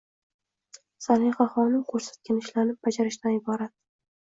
[1.07, 3.79] Sanihaxonim ko'rsatgan ishlarni bajarishdan iborat.